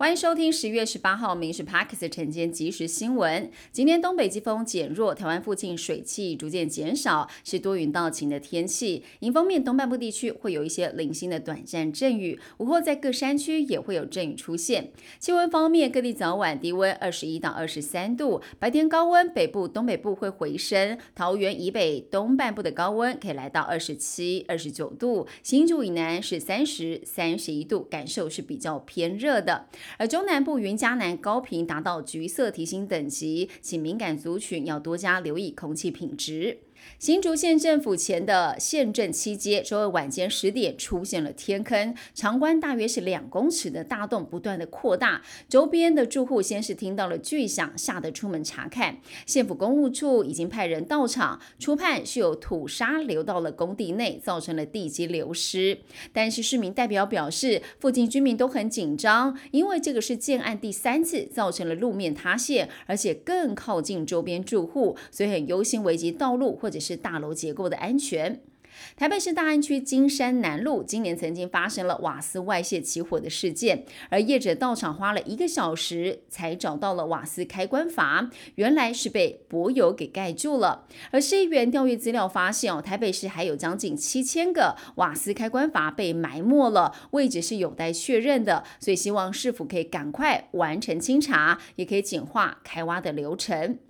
[0.00, 3.50] 欢迎收听十月十八号《民事 Parks》晨间即时新闻。
[3.70, 9.04] 今天东北季风减弱，台湾附近水汽逐渐减少，是多云到晴的天气。
[9.18, 14.90] 迎风面东半部地区会有一些零星的短暂阵雨，午后在各山区也会有阵雨出现。
[15.18, 20.96] 气温方面，各地早晚低温二十一到二十三度，白天高温，北部、东北部会回升。
[21.14, 29.66] 桃园以北东半部的高温可以来到二十七、二十九度，新竹以南是三十三十一度，感受是比较偏热的。
[29.98, 36.58] 而中南部云嘉南高频达到橘色提醒等级，请敏感族群要多加留意空气品质。
[36.98, 45.22] 新竹县政府前的县镇七街，周二晚间十点出现了天坑，长宽大约是两公尺的大洞，不断的扩大。
[45.48, 48.98] 周边的住户先是听到了巨响，吓得出门查看。
[49.26, 55.78] 县府公务处已经派人到场，初判是有土沙流到了工地内，造成了地基流失。
[56.12, 66.69] 但是市民代表表示，附近居民都很紧张，因为这个是建案第三次造成了路面塌陷，而且更靠近周边住户，所以很忧心危及道路或。
[66.70, 68.40] 或者是大楼结构的安全。
[68.96, 80.86] 台北市大安区金山南路今年曾经发生了瓦斯外泄起火的事件，而业者到场花了一个小时才找到了瓦斯开关阀，原来是被柏油给盖住了。
[81.10, 93.80] 而市议员调阅资料发现，哦，台北市还有将近七千个瓦斯开关阀被埋没了，位置是有待确认的，所以希望市府可以赶快完成清查，也可以简化开挖的流程。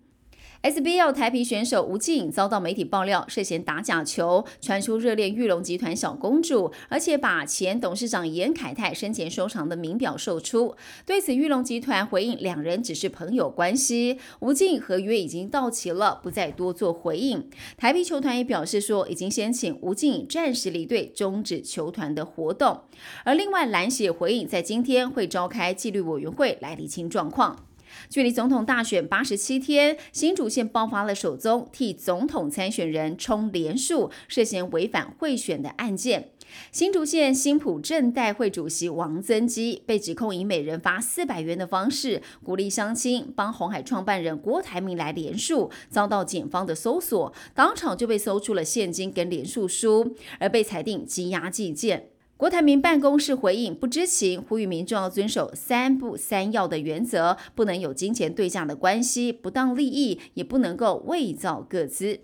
[0.62, 10.76] SBL 台皮选手吴静遭到媒体爆料涉嫌打假球，传出热恋玉龙集团小公主，而且把前董事长严凯泰生前收藏的名表售出。
[11.06, 17.48] 对此，玉龙集团回应两人只是朋友关系，吴静合约已经到期了，不再多做回应。
[17.78, 22.82] 台皮球团也表示说，已经先请吴静暂时离队，终止球团的活动。
[23.24, 27.69] 而另外，篮协回应在今天会召开纪律委员会来厘清状况。
[28.08, 36.30] 距离总统大选八十七天，新竹县爆发了首宗替总统参选人充连数涉嫌违反贿选的案件。
[36.72, 52.08] 新竹县新浦镇代会主席王增基被指控以每人发四百元的方式鼓励乡亲帮红海创办人郭台铭来连数，遭到检方的搜索，当场就被搜出了现金跟连数书，而被裁定羁押寄件。
[52.40, 62.20] 郭台铭办公室回应不知情，呼吁民众要遵守三不三要的原则，不能有金钱对象的关系、不当利益，也不能够伪造各资。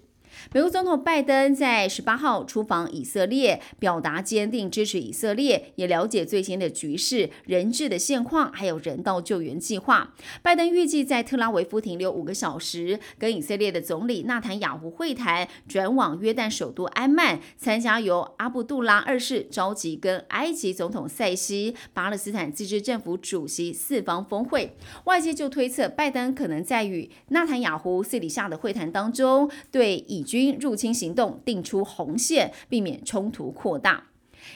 [0.52, 10.14] 美国总统拜登在十八号出访以色列，表达坚定支持以色列，也了解最新的局势、人质的现况，还有人道救援计划。
[10.42, 24.76] 拜登预计在特拉维夫停留五个小时，跟以色列的总理纳坦雅胡会谈，转往约旦首都安曼，参加由阿布杜拉二世召集跟埃及总统塞西、巴勒斯坦自治政府主席四方峰会。
[25.04, 34.08] 外界就推测，拜登可能在与纳坦雅胡私底下的会谈当中，对以以军入侵行动定出红线，避免冲突扩大。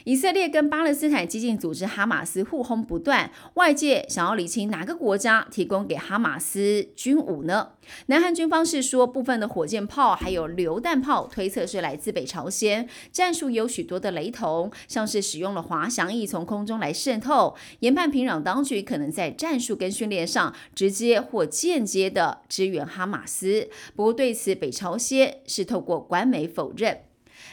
[0.04, 7.70] 以色列跟巴勒斯坦激进组织哈马斯互轰不断，外界想要理清哪个国家提供给哈马斯军武呢？
[8.06, 23.68] 南韩军方是说，部分的火箭炮还有榴弹炮，推测是来自北朝鲜，战术有许多的雷同，像是使用了滑翔翼从空中来渗透，研判平壤当局可能在战术跟训练上直接或间接的支援哈马斯。
[23.96, 27.09] 不过对此，北朝鲜是透过官媒否认。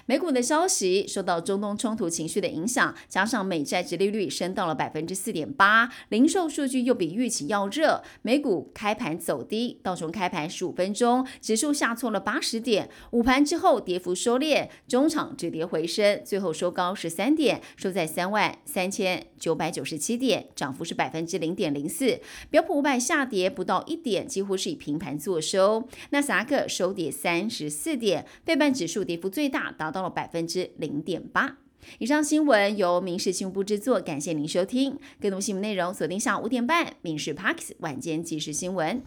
[0.09, 22.21] 美股的消息受到中东冲突情绪的影响，加上美债殖利率升到了百分之四点八，零售数据又比预期要热，美股开盘走低，道琼开盘十五分钟指数下挫了八十点，午盘之后跌幅收敛，中场止跌回升，最后收高十三点，收在三万三千九百九十七点，涨幅是百分之零点零四。
[22.49, 25.85] 标普五百下跌不到一点，几乎是以平盘作收。
[26.11, 29.96] 纳斯达克收跌三十四点，费半指数跌幅最大，达到。
[29.97, 31.57] 到了百分之零点八。
[31.97, 34.99] 以上新闻由民事新闻部制作，感谢您收听。
[35.19, 39.01] 更多新闻内容锁定下午五点半《民事 Parks 晚间即时新闻》。